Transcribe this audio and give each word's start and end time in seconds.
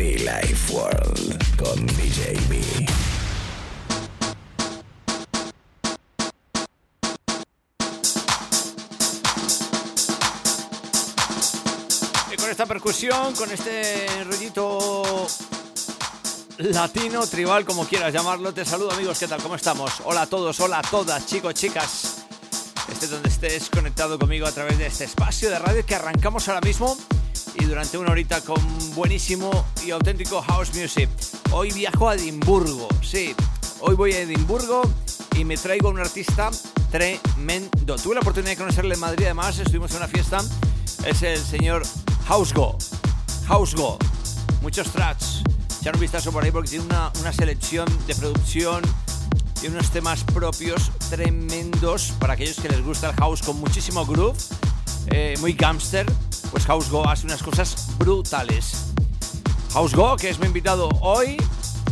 Be 0.00 0.16
Life 0.16 0.72
World 0.72 1.56
con 1.58 1.86
DJ 1.88 2.32
B. 2.48 2.58
Esta 12.50 12.64
percusión, 12.64 13.34
con 13.34 13.52
este 13.52 14.06
rollito 14.24 15.26
latino, 16.56 17.26
tribal, 17.26 17.66
como 17.66 17.86
quieras 17.86 18.14
llamarlo, 18.14 18.54
te 18.54 18.64
saludo 18.64 18.92
amigos, 18.92 19.18
¿qué 19.18 19.28
tal? 19.28 19.42
¿Cómo 19.42 19.56
estamos? 19.56 19.92
Hola 20.04 20.22
a 20.22 20.26
todos, 20.26 20.58
hola 20.60 20.78
a 20.78 20.82
todas, 20.82 21.26
chicos, 21.26 21.52
chicas. 21.52 22.24
Estés 22.90 23.10
donde 23.10 23.28
estés 23.28 23.68
conectado 23.68 24.18
conmigo 24.18 24.46
a 24.46 24.52
través 24.52 24.78
de 24.78 24.86
este 24.86 25.04
espacio 25.04 25.50
de 25.50 25.58
radio 25.58 25.84
que 25.84 25.94
arrancamos 25.94 26.48
ahora 26.48 26.62
mismo 26.62 26.96
durante 27.70 27.98
una 27.98 28.10
horita 28.10 28.40
con 28.40 28.60
buenísimo 28.96 29.64
y 29.86 29.92
auténtico 29.92 30.42
house 30.42 30.74
music. 30.74 31.08
Hoy 31.52 31.70
viajo 31.70 32.08
a 32.08 32.16
Edimburgo, 32.16 32.88
sí, 33.00 33.32
hoy 33.78 33.94
voy 33.94 34.12
a 34.12 34.22
Edimburgo 34.22 34.82
y 35.36 35.44
me 35.44 35.56
traigo 35.56 35.86
a 35.86 35.92
un 35.92 36.00
artista 36.00 36.50
tremendo. 36.90 37.94
Tuve 37.94 38.16
la 38.16 38.22
oportunidad 38.22 38.50
de 38.50 38.56
conocerle 38.56 38.94
en 38.94 39.00
Madrid, 39.00 39.26
además 39.26 39.56
estuvimos 39.60 39.92
en 39.92 39.98
una 39.98 40.08
fiesta, 40.08 40.40
es 41.06 41.22
el 41.22 41.38
señor 41.38 41.84
Housego. 42.26 42.76
Housego, 43.46 43.98
muchos 44.62 44.90
tracks. 44.90 45.44
Ya 45.82 45.92
un 45.92 46.00
vistazo 46.00 46.32
por 46.32 46.42
ahí 46.42 46.50
porque 46.50 46.70
tiene 46.70 46.86
una, 46.86 47.12
una 47.20 47.32
selección 47.32 47.86
de 48.08 48.16
producción 48.16 48.82
y 49.62 49.68
unos 49.68 49.90
temas 49.90 50.24
propios 50.24 50.90
tremendos 51.08 52.14
para 52.18 52.32
aquellos 52.32 52.56
que 52.58 52.68
les 52.68 52.84
gusta 52.84 53.10
el 53.10 53.16
house 53.16 53.42
con 53.42 53.60
muchísimo 53.60 54.04
groove, 54.04 54.36
eh, 55.08 55.34
muy 55.40 55.52
gangster. 55.54 56.06
Pues 56.50 56.66
House 56.66 56.90
Go 56.90 57.06
hace 57.08 57.26
unas 57.26 57.42
cosas 57.42 57.96
brutales. 57.98 58.92
House 59.72 59.94
Go, 59.94 60.16
que 60.16 60.30
es 60.30 60.38
mi 60.38 60.46
invitado 60.46 60.88
hoy 61.00 61.36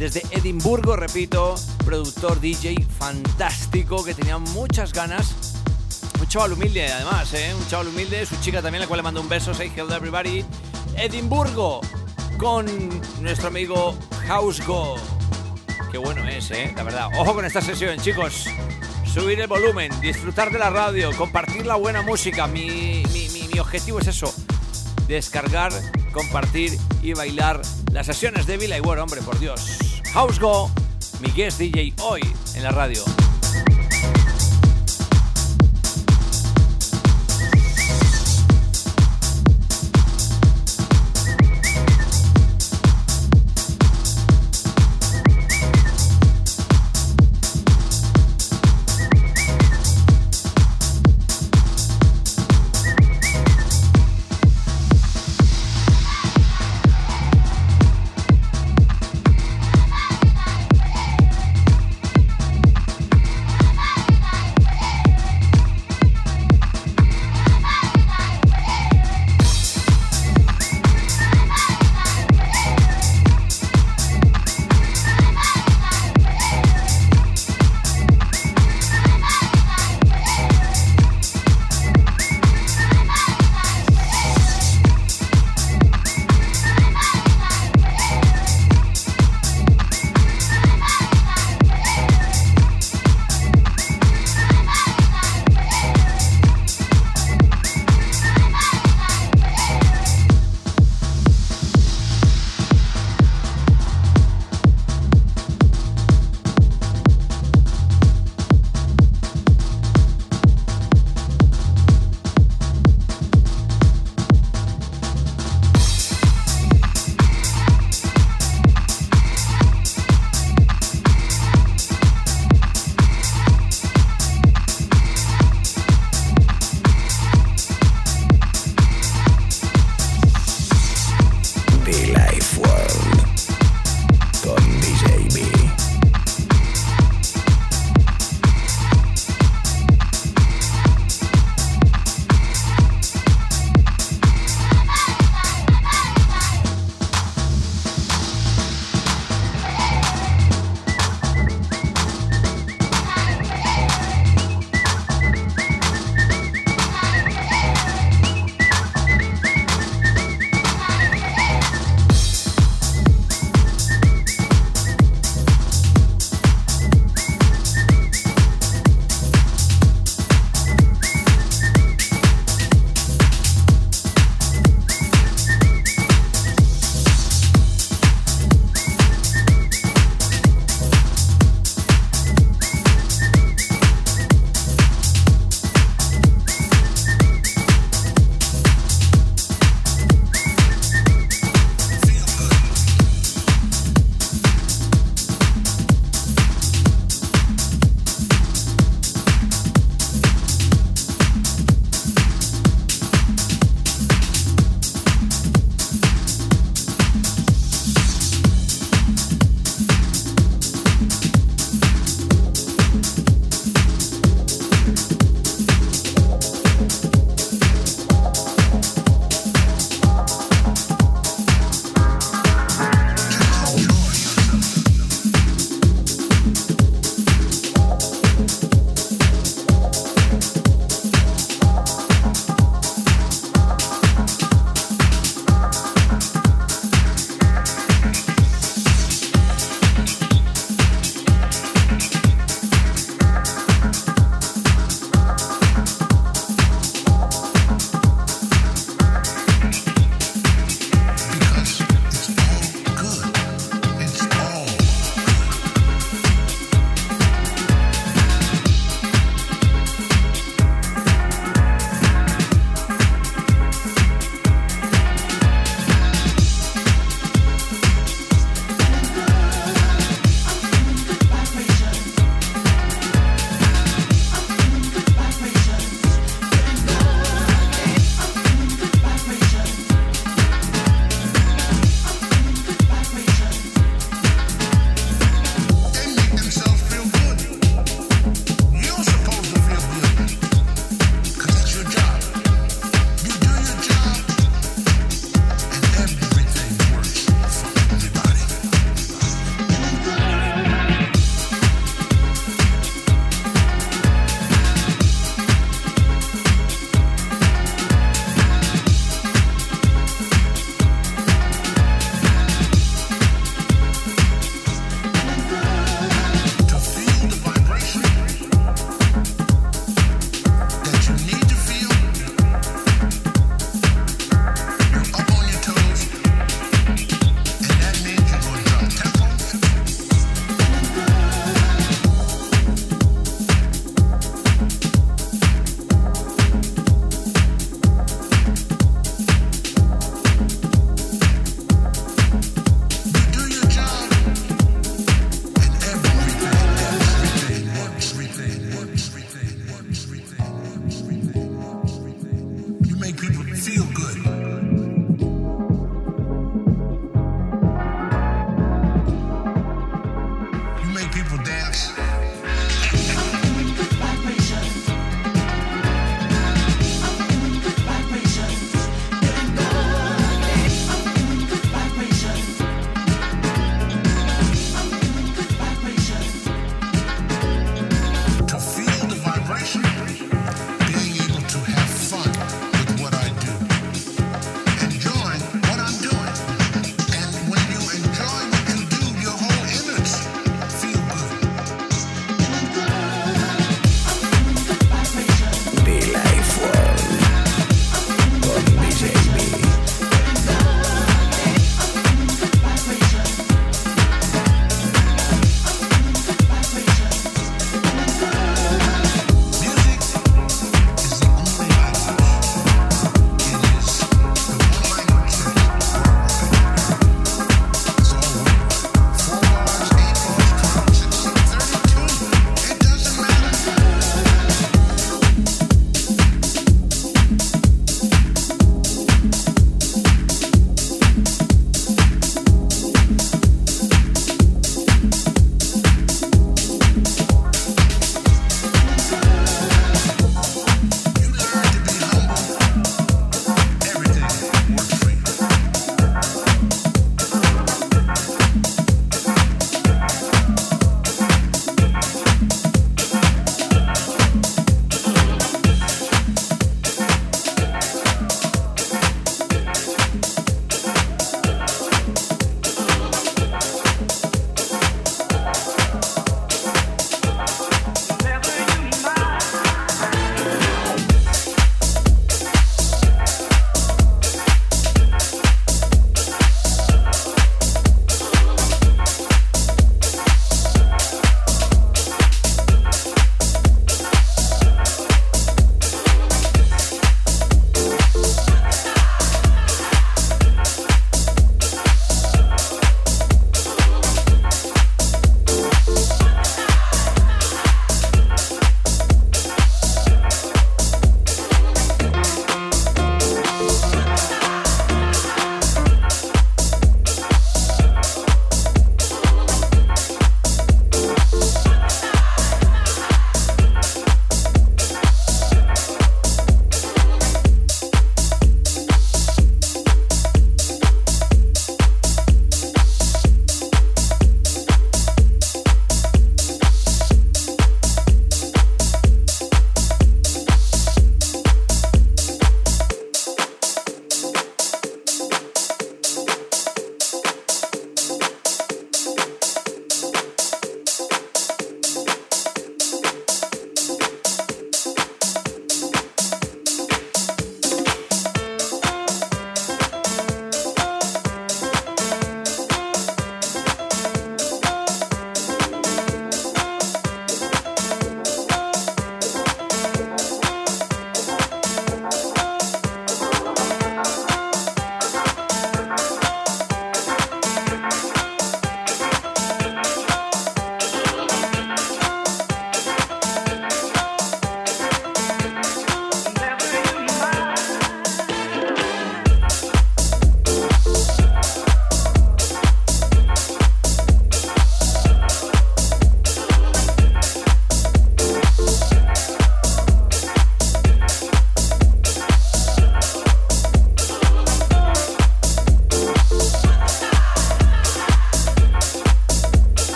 desde 0.00 0.22
Edimburgo, 0.30 0.96
repito, 0.96 1.54
productor 1.84 2.40
DJ 2.40 2.86
fantástico 2.98 4.02
que 4.02 4.14
tenía 4.14 4.38
muchas 4.38 4.94
ganas. 4.94 5.34
Un 6.18 6.26
chaval 6.26 6.54
humilde, 6.54 6.90
además, 6.90 7.34
¿eh? 7.34 7.54
un 7.54 7.66
chaval 7.68 7.88
humilde. 7.88 8.24
Su 8.24 8.34
chica 8.40 8.62
también, 8.62 8.80
la 8.80 8.88
cual 8.88 8.98
le 8.98 9.02
mando 9.02 9.20
un 9.20 9.28
beso. 9.28 9.52
Say 9.52 9.70
hello 9.76 9.94
everybody. 9.94 10.42
Edimburgo 10.96 11.82
con 12.38 12.66
nuestro 13.20 13.48
amigo 13.48 13.94
House 14.26 14.66
Go. 14.66 14.96
Qué 15.92 15.98
bueno 15.98 16.26
es, 16.26 16.50
¿eh? 16.50 16.72
La 16.74 16.82
verdad. 16.82 17.08
Ojo 17.18 17.34
con 17.34 17.44
esta 17.44 17.60
sesión, 17.60 17.98
chicos. 17.98 18.46
Subir 19.12 19.40
el 19.40 19.48
volumen, 19.48 19.90
disfrutar 20.00 20.52
de 20.52 20.58
la 20.60 20.70
radio, 20.70 21.10
compartir 21.16 21.66
la 21.66 21.74
buena 21.74 22.00
música. 22.00 22.46
Mi, 22.46 23.02
mi, 23.12 23.28
mi, 23.52 23.58
objetivo 23.58 23.98
es 23.98 24.06
eso. 24.06 24.32
Descargar, 25.08 25.72
compartir 26.12 26.78
y 27.02 27.12
bailar 27.12 27.60
las 27.90 28.06
sesiones 28.06 28.46
de 28.46 28.56
Vila 28.56 28.78
y 28.78 28.80
bueno, 28.80 29.02
hombre, 29.02 29.20
por 29.22 29.36
Dios. 29.40 30.00
House 30.12 30.38
Go, 30.38 30.70
mi 31.20 31.28
guest 31.32 31.58
DJ 31.58 31.92
hoy 32.00 32.20
en 32.54 32.62
la 32.62 32.70
radio. 32.70 33.02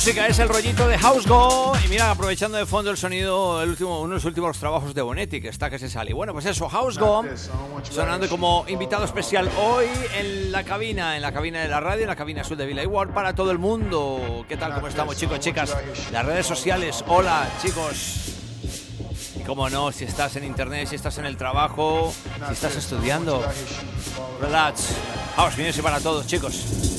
Música, 0.00 0.26
es 0.28 0.38
el 0.38 0.48
rollito 0.48 0.88
de 0.88 0.96
House 0.96 1.26
Go. 1.26 1.74
Y 1.84 1.88
mira, 1.88 2.10
aprovechando 2.10 2.56
de 2.56 2.64
fondo 2.64 2.90
el 2.90 2.96
sonido, 2.96 3.62
el 3.62 3.68
último, 3.68 4.00
uno 4.00 4.08
de 4.08 4.14
los 4.14 4.24
últimos 4.24 4.58
trabajos 4.58 4.94
de 4.94 5.02
Bonetti, 5.02 5.42
que 5.42 5.48
está 5.48 5.68
que 5.68 5.78
se 5.78 5.90
sale. 5.90 6.14
Bueno, 6.14 6.32
pues 6.32 6.46
eso, 6.46 6.70
House 6.70 6.96
Go, 6.96 7.22
sonando 7.82 8.26
como 8.26 8.64
invitado 8.68 9.04
especial 9.04 9.50
hoy 9.58 9.84
en 10.18 10.52
la 10.52 10.64
cabina, 10.64 11.16
en 11.16 11.22
la 11.22 11.32
cabina 11.32 11.60
de 11.60 11.68
la 11.68 11.80
radio, 11.80 12.04
en 12.04 12.08
la 12.08 12.16
cabina 12.16 12.40
azul 12.40 12.56
de 12.56 12.64
Villa 12.64 12.82
World 12.88 13.12
para 13.12 13.34
todo 13.34 13.50
el 13.50 13.58
mundo. 13.58 14.46
¿Qué 14.48 14.56
tal? 14.56 14.72
¿Cómo 14.72 14.86
estamos, 14.86 15.18
chicos, 15.18 15.38
chicas? 15.38 15.76
Las 16.10 16.24
redes 16.24 16.46
sociales, 16.46 17.04
hola, 17.06 17.46
chicos. 17.60 18.36
Y 19.38 19.42
como 19.42 19.68
no, 19.68 19.92
si 19.92 20.04
estás 20.04 20.34
en 20.36 20.44
internet, 20.44 20.88
si 20.88 20.96
estás 20.96 21.18
en 21.18 21.26
el 21.26 21.36
trabajo, 21.36 22.10
si 22.46 22.54
estás 22.54 22.74
estudiando, 22.74 23.44
relax. 24.40 24.96
House 25.36 25.58
Music 25.58 25.82
para 25.82 26.00
todos, 26.00 26.26
chicos. 26.26 26.89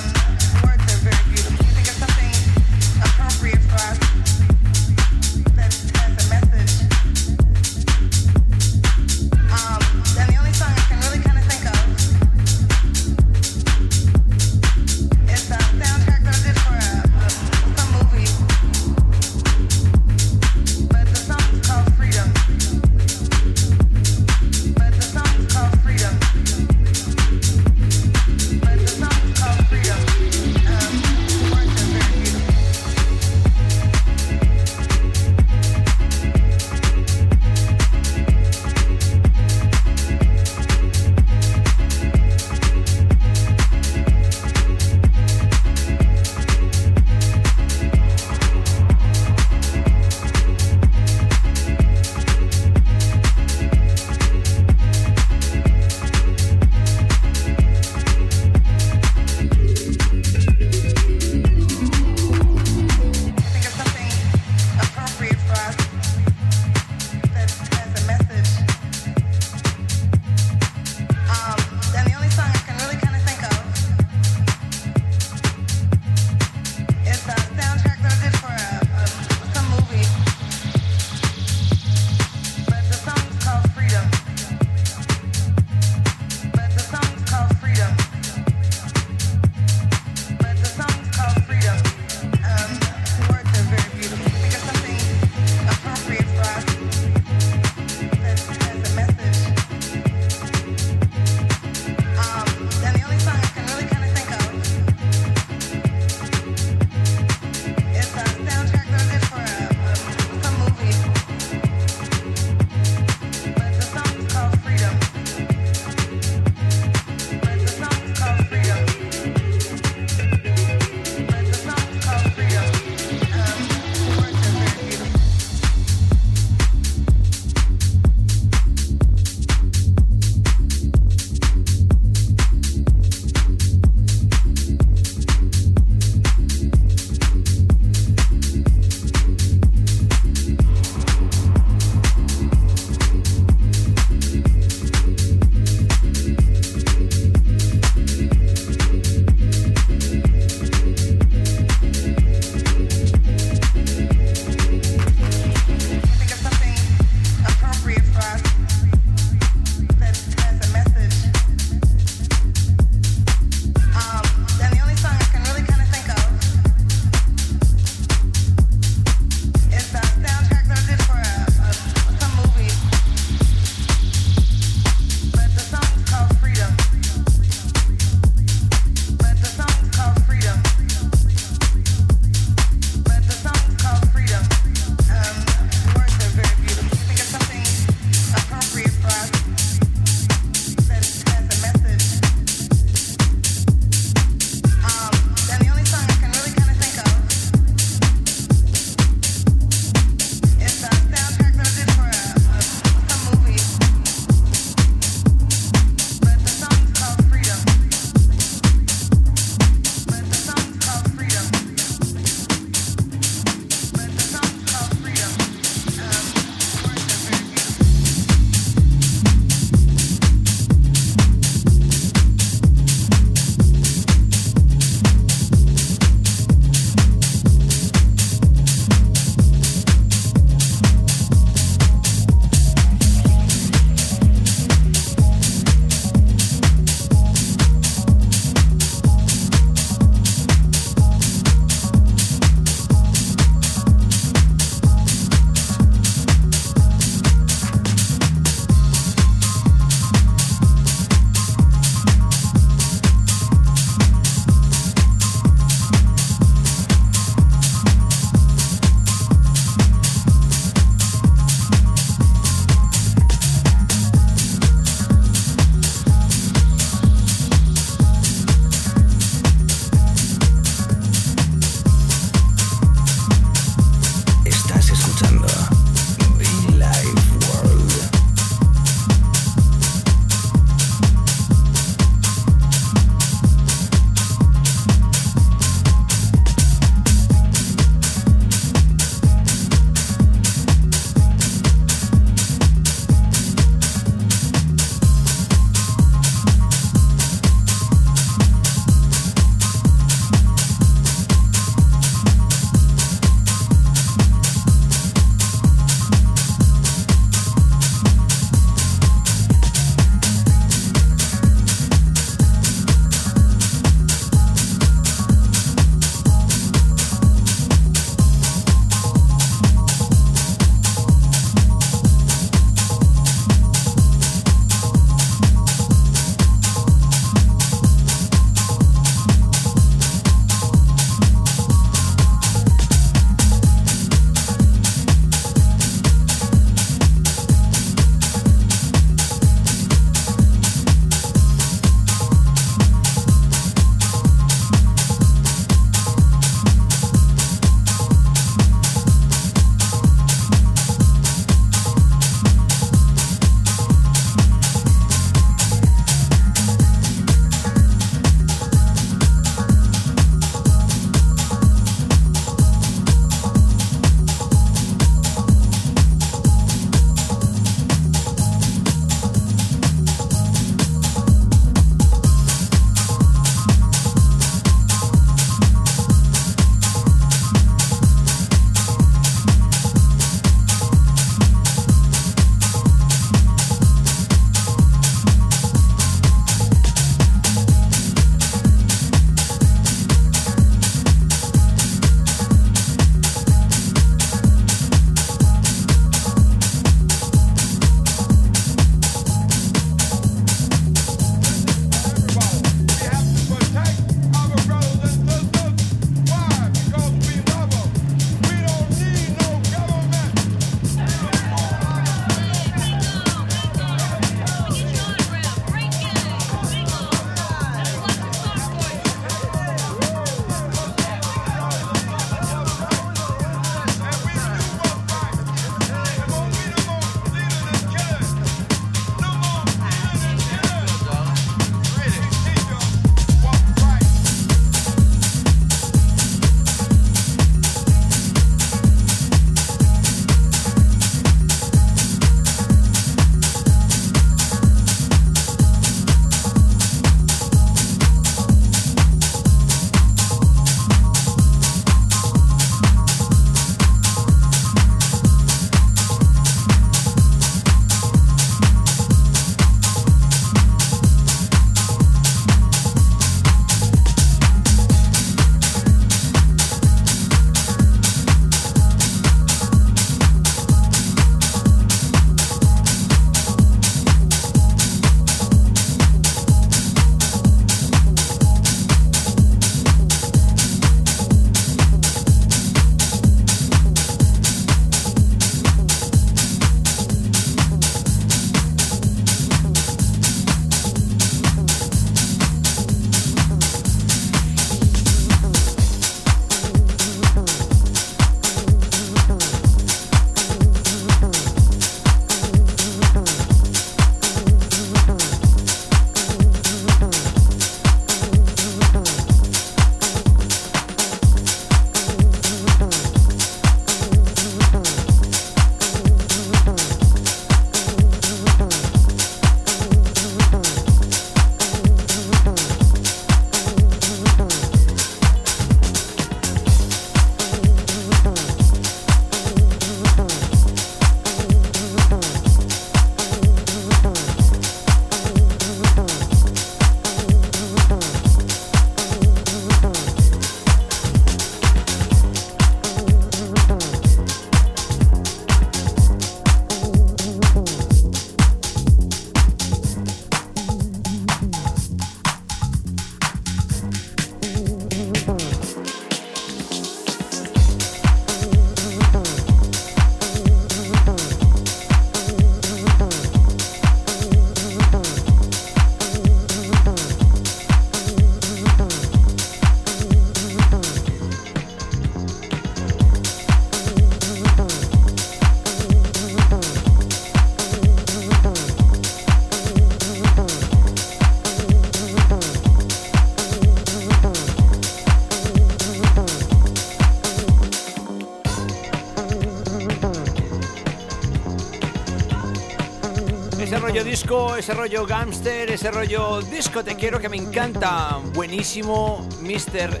Ese 594.58 594.74
rollo 594.74 595.06
gangster, 595.06 595.70
ese 595.70 595.90
rollo 595.92 596.40
disco 596.42 596.82
te 596.82 596.96
quiero 596.96 597.20
que 597.20 597.28
me 597.28 597.36
encanta. 597.36 598.18
Buenísimo, 598.34 599.24
Mr. 599.40 600.00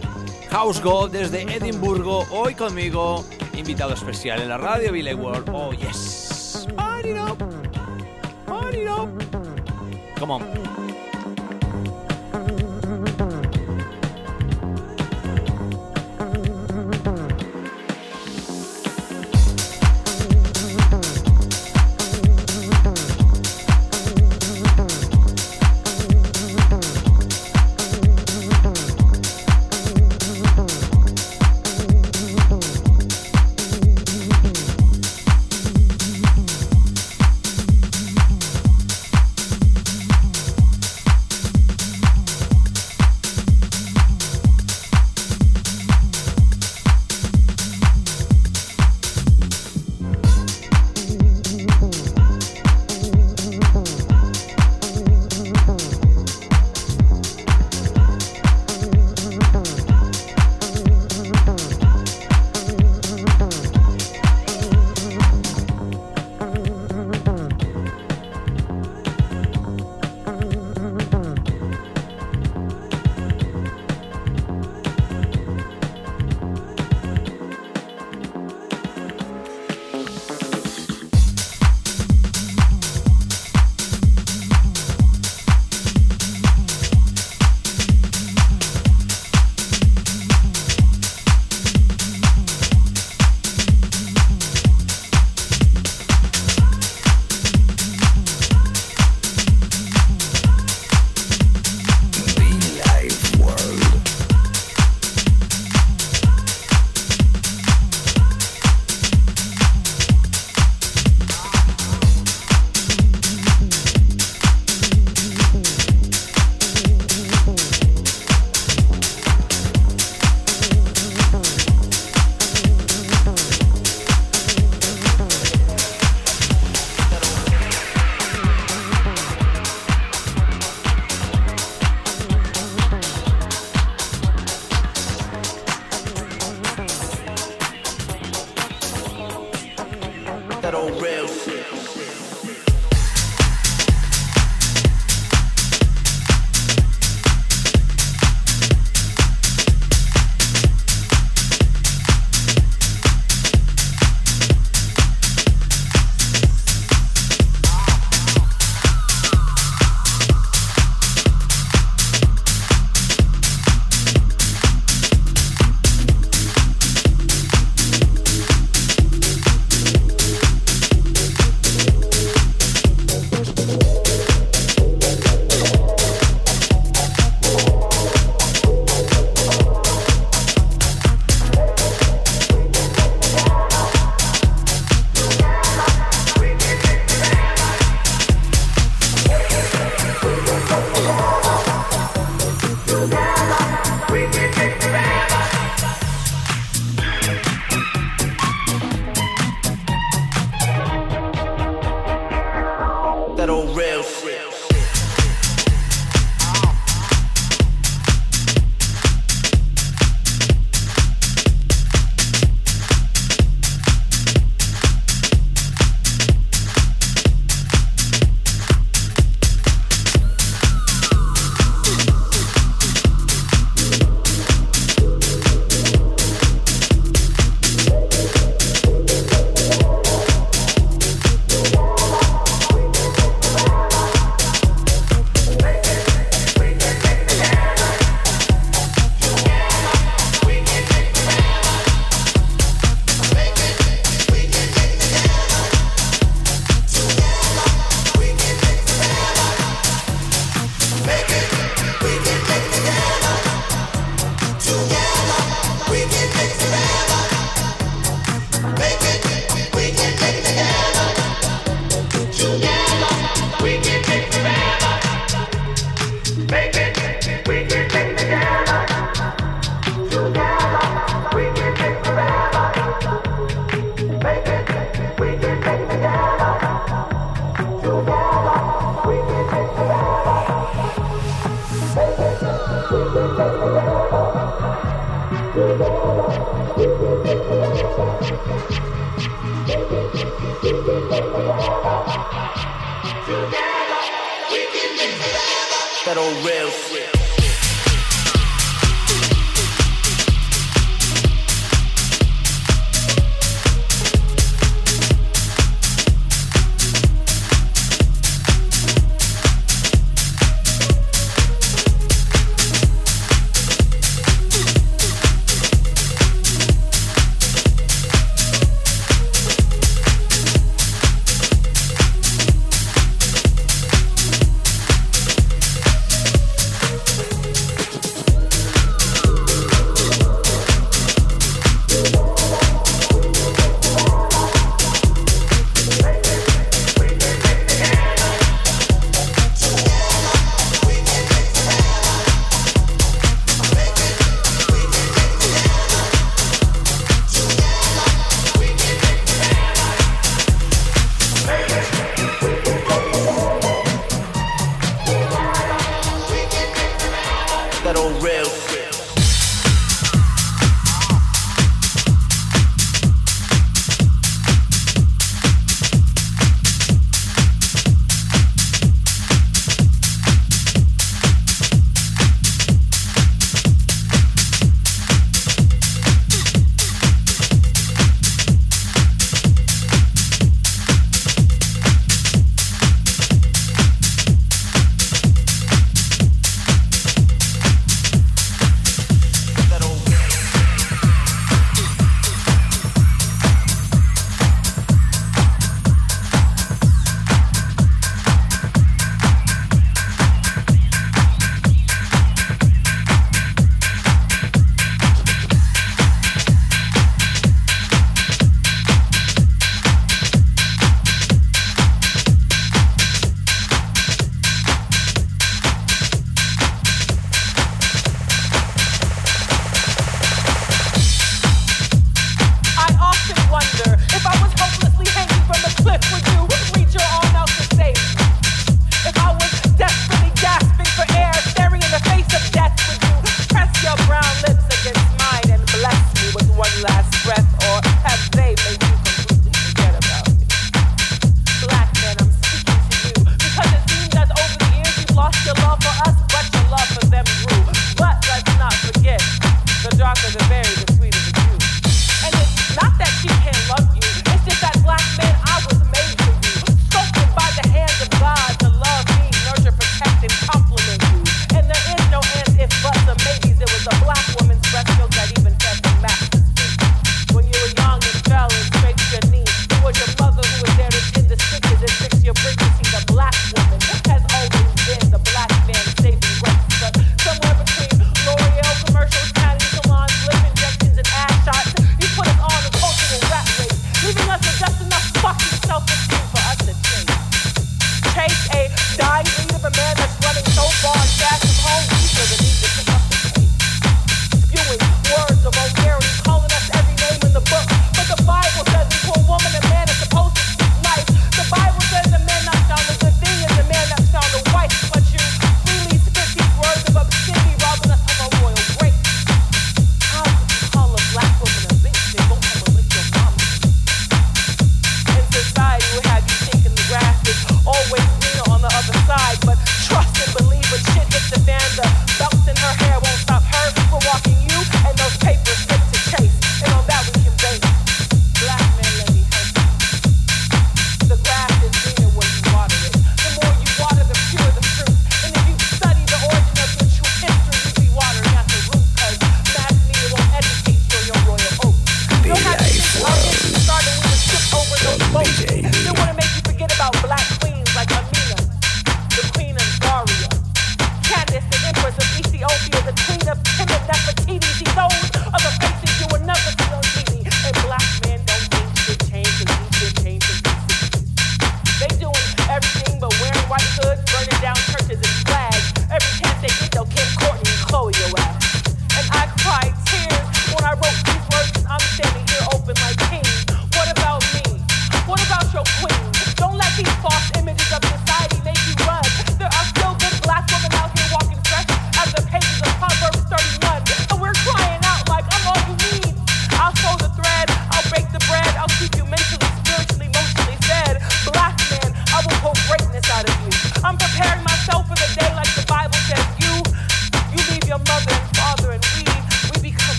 House 0.50 0.82
Gold 0.82 1.12
desde 1.12 1.42
Edimburgo, 1.42 2.26
hoy 2.30 2.54
conmigo, 2.54 3.24
invitado 3.56 3.94
especial 3.94 4.42
en 4.42 4.48
la 4.48 4.58
radio 4.58 4.90
Billy 4.90 5.14
World. 5.14 5.48
Oh, 5.52 5.72
yes. 5.72 6.66
Come 10.18 10.32
on. 10.32 10.57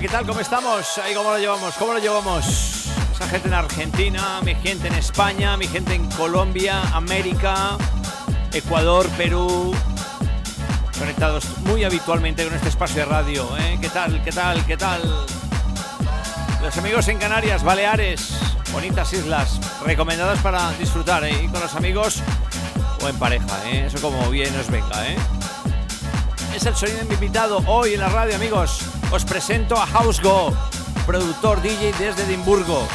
¿Qué 0.00 0.08
tal? 0.08 0.26
¿Cómo 0.26 0.40
estamos? 0.40 0.96
Ahí 0.98 1.12
cómo 1.14 1.32
lo 1.32 1.38
llevamos, 1.38 1.74
¿cómo 1.74 1.92
lo 1.92 1.98
llevamos? 1.98 2.86
Esa 3.14 3.28
gente 3.28 3.48
en 3.48 3.54
Argentina, 3.54 4.40
mi 4.42 4.54
gente 4.54 4.88
en 4.88 4.94
España, 4.94 5.54
mi 5.58 5.66
gente 5.66 5.94
en 5.94 6.08
Colombia, 6.12 6.80
América, 6.94 7.76
Ecuador, 8.54 9.06
Perú, 9.18 9.74
conectados 10.98 11.58
muy 11.58 11.84
habitualmente 11.84 12.42
con 12.42 12.54
este 12.54 12.70
espacio 12.70 13.02
de 13.02 13.04
radio, 13.04 13.46
¿eh? 13.58 13.78
¿Qué 13.82 13.90
tal? 13.90 14.22
¿Qué 14.24 14.32
tal? 14.32 14.64
¿Qué 14.64 14.78
tal? 14.78 15.02
Los 16.62 16.76
amigos 16.78 17.06
en 17.08 17.18
Canarias, 17.18 17.62
Baleares, 17.62 18.30
bonitas 18.72 19.12
islas, 19.12 19.60
recomendadas 19.84 20.38
para 20.38 20.72
disfrutar, 20.78 21.22
¿eh? 21.24 21.50
Con 21.52 21.60
los 21.60 21.74
amigos 21.74 22.22
o 23.02 23.08
en 23.10 23.18
pareja, 23.18 23.68
¿eh? 23.68 23.86
Eso 23.88 24.00
como 24.00 24.30
bien 24.30 24.58
os 24.58 24.70
venga, 24.70 25.06
¿eh? 25.06 25.16
Es 26.54 26.64
el 26.64 26.74
sonido 26.74 26.98
de 26.98 27.04
mi 27.04 27.14
invitado 27.14 27.62
hoy 27.66 27.92
en 27.92 28.00
la 28.00 28.08
radio, 28.08 28.36
amigos 28.36 28.80
os 29.12 29.24
presento 29.24 29.74
a 29.74 29.84
House 29.84 30.20
Go, 30.20 30.56
productor 31.04 31.60
DJ 31.60 31.92
desde 31.98 32.22
Edimburgo. 32.22 32.88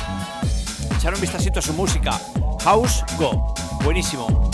Echar 0.97 1.13
un 1.13 1.22
vistacito 1.22 1.59
a 1.59 1.61
su 1.61 1.74
música. 1.74 2.20
House 2.63 3.03
Go, 3.20 3.53
buenísimo. 3.84 4.46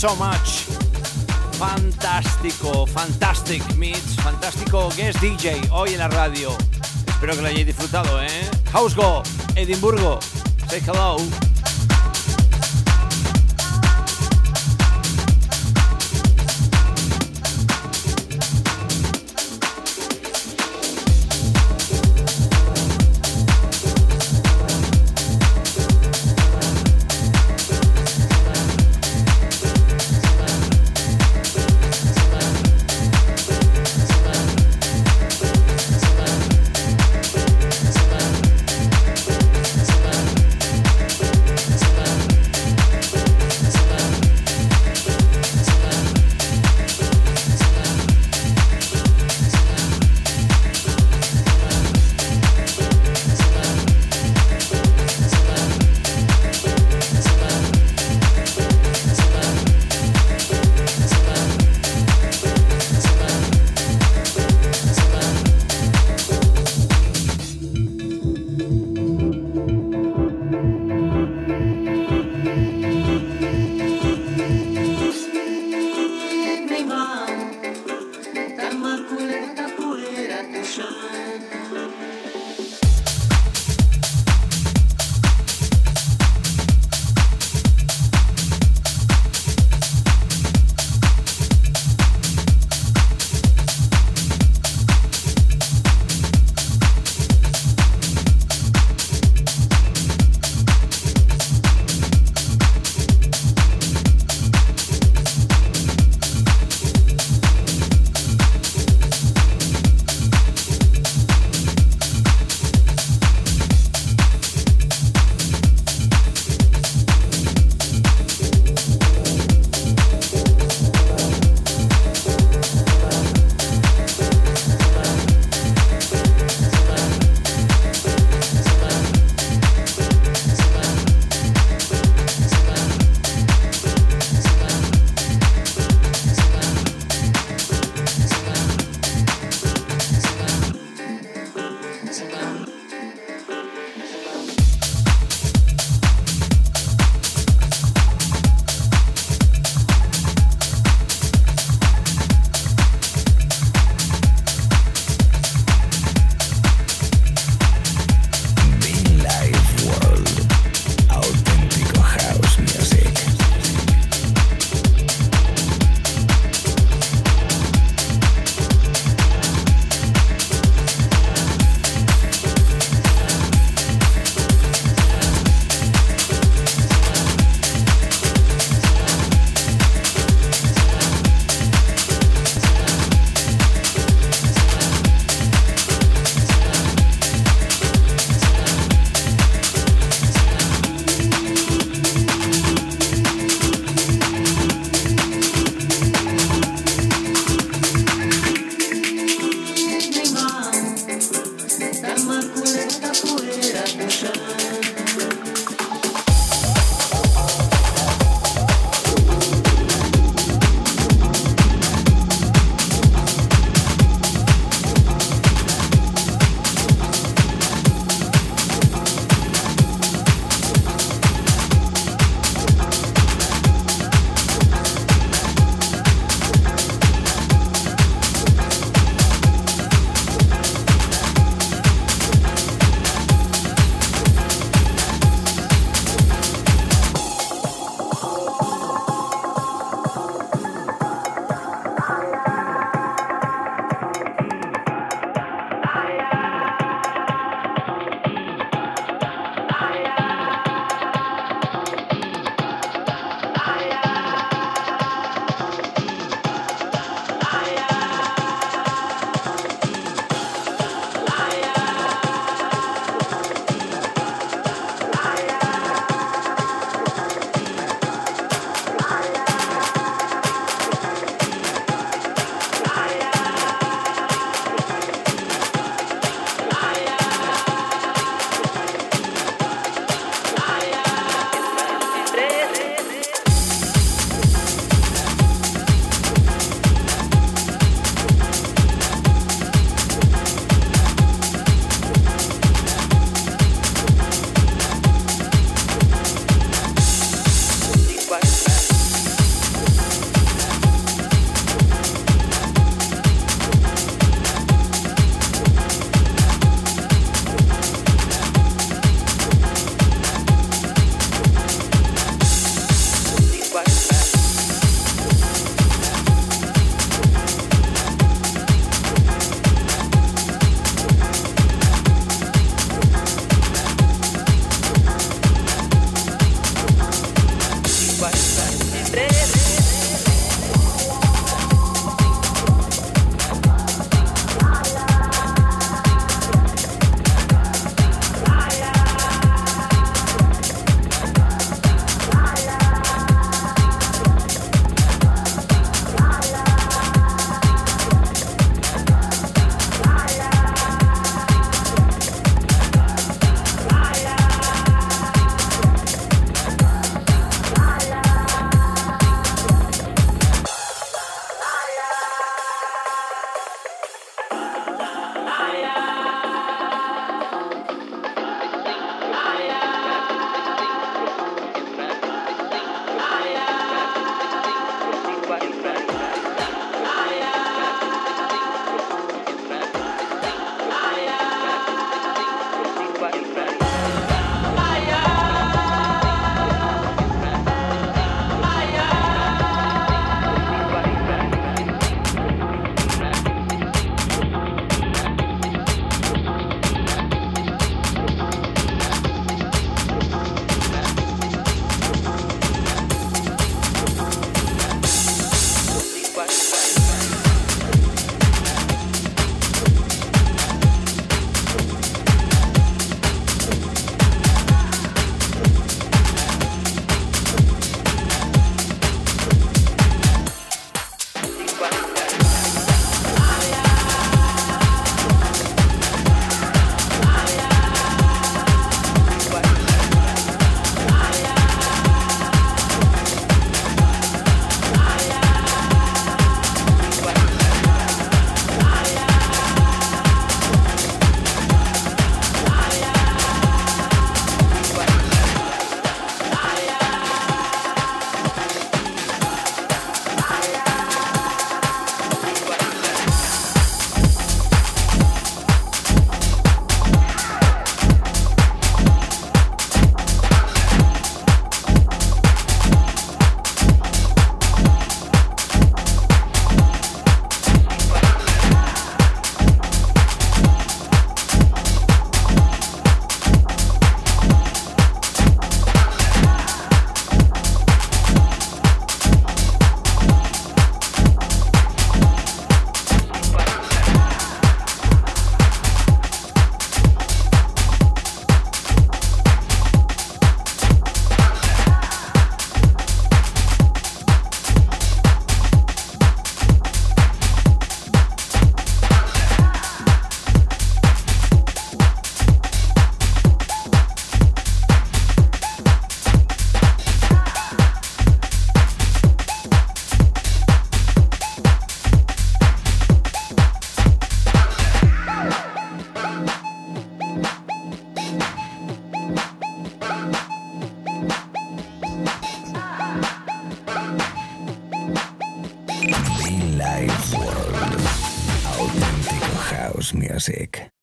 So 0.00 0.16
much. 0.16 0.64
Fantástico, 1.58 2.86
fantastic 2.86 3.62
mix, 3.76 4.16
fantástico 4.16 4.88
guest 4.96 5.20
DJ 5.20 5.60
hoy 5.70 5.92
en 5.92 5.98
la 5.98 6.08
radio. 6.08 6.56
Espero 7.06 7.34
que 7.36 7.42
lo 7.42 7.48
hayáis 7.48 7.66
disfrutado, 7.66 8.22
¿eh? 8.22 8.48
House 8.72 8.94
Go, 8.96 9.22
Edimburgo. 9.56 10.18
Say 10.70 10.80
hello. 10.86 11.18